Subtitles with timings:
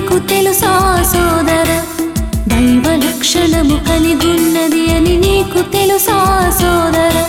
[0.00, 1.82] నీకు తెలుసా సోదర?
[2.48, 7.24] దైవ లక్షణము కలిగున్నది అని నీకు తెలుసా సోదర?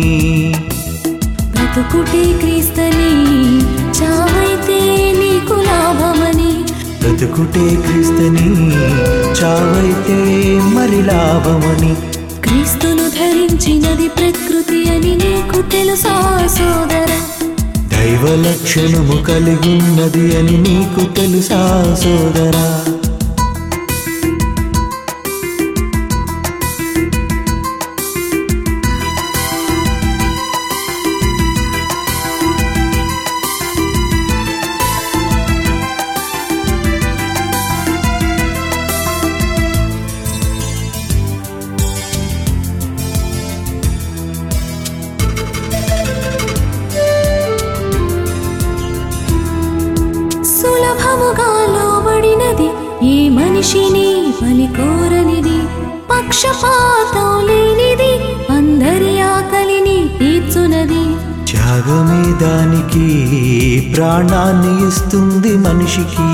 [1.50, 3.14] బ్రతుకుటే క్రీస్తని
[4.02, 4.73] చావైతే
[7.14, 8.46] బ్రతుకుటే క్రీస్తని
[9.38, 10.16] చావైతే
[10.74, 11.92] మరి లాభమని.
[12.40, 16.14] క్రీస్తును ధరించినది ప్రకృతి అని నీకు తెలుసా
[16.46, 17.10] సోదర?
[17.92, 21.60] దైవ లక్షణము కలిగున్నది అని నీకు తెలుసా
[22.04, 22.66] సోదరా?
[53.64, 54.08] మనిషిని
[54.42, 55.58] బలి కోరనిది
[56.10, 58.10] పక్షపాతం లేనిది
[58.52, 61.04] అందరి ఆకలిని తీర్చునది.
[61.50, 63.08] త్యాగమే దానికి
[63.96, 66.28] ప్రాణాన్ని ఇస్తుంది మనిషికి.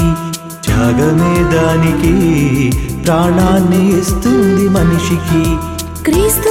[0.66, 2.14] త్యాగమే దానికి
[3.04, 5.44] ప్రాణాన్ని ఇస్తుంది మనిషికి.
[6.04, 6.50] క్రీస్తు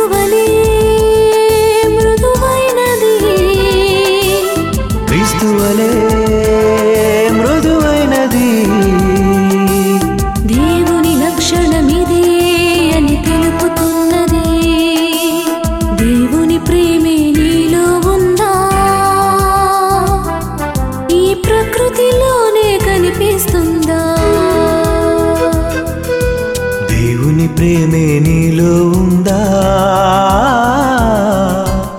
[27.59, 29.39] ప్రేమే నీలో ఉందా?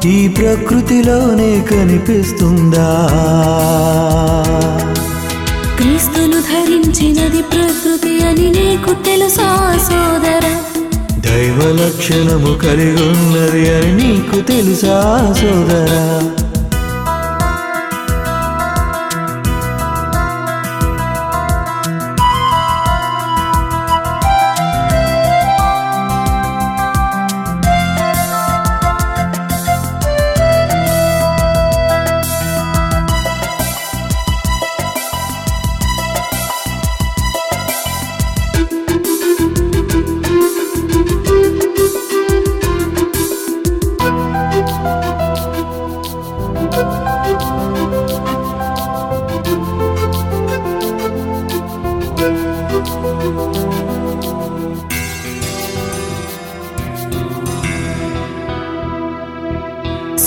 [0.04, 2.87] ఈ ప్రకృతిలోనే కనిపిస్తుందా?
[5.76, 9.49] క్రీస్తును ధరించినది ప్రకృతి అని నీకు తెలుసా
[9.88, 10.47] సోదర?
[11.20, 14.97] దైవ లక్షణము కలిగి ఉన్నది అని నీకు తెలుసా
[15.41, 16.03] సోదరా?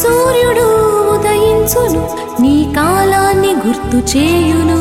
[0.04, 0.68] సూర్యుడు
[1.14, 4.78] ఉదయించును నీ కాలాన్ని గుర్తు చేయును.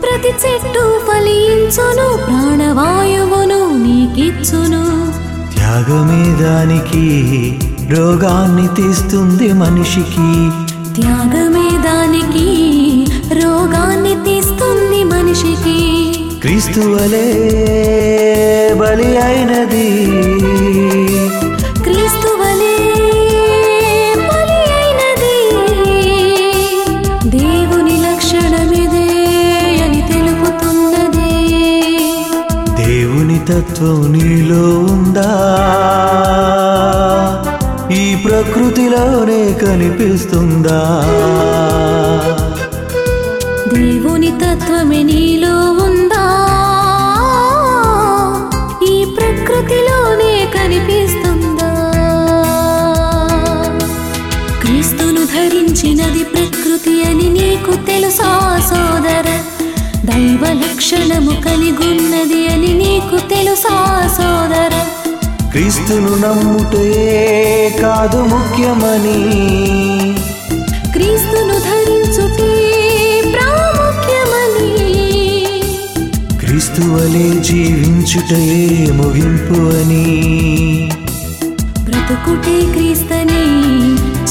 [0.00, 4.82] ప్రతి చెట్టు ఫలించును ప్రాణవాయువును నీకిచ్చును.
[5.54, 7.06] త్యాగమే దానికి
[7.96, 10.32] రోగాన్ని తీస్తుంది మనిషికి.
[10.94, 12.48] త్యాగమే దానికి
[13.44, 15.80] రోగాన్ని తీస్తుంది మనిషికి.
[16.40, 17.28] క్రీస్తు వలె
[18.74, 19.90] బలి అయినది.
[33.60, 35.30] తత్వం నీలో ఉందా?
[37.92, 40.80] ఈ ప్రకృతిలోనే కనిపిస్తుందా?
[60.80, 64.70] దైవ లక్షణము కలిగున్నది అని నీకు తెలుసా సోదర?
[65.50, 69.22] క్రీస్తును నమ్ముటే కాదు ముఖ్యమని.
[70.92, 72.52] క్రీస్తును ధరించుటే
[73.32, 74.78] ప్రాముఖ్యమని.
[76.38, 80.30] క్రీస్తు వలె జీవించుటే ముగింపు అని.
[81.84, 83.44] బ్రతుకుటే క్రీస్తని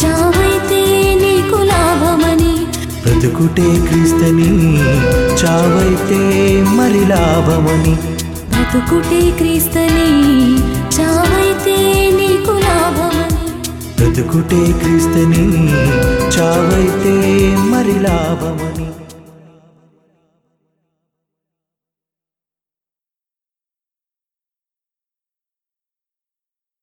[0.05, 0.81] చావైతే
[1.15, 2.65] నీకు లాభమని.
[3.05, 4.79] బ్రతుకుటే క్రీస్తని
[5.99, 7.95] చావైతే మరి లాభమని.
[8.49, 10.07] బ్రతుకుటే క్రీస్తని
[10.99, 11.75] చావైతే
[12.15, 13.51] నీకు లాభమని.
[13.97, 15.45] బ్రతుకుటే క్రీస్తని
[16.37, 17.15] చావైతే
[17.59, 18.98] మరి లాభమని.